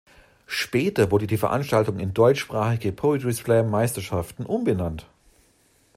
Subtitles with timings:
[0.47, 5.05] Später wurde die Veranstaltung in "Deutschsprachige Poetry-Slam-Meisterschaften" umbenannt.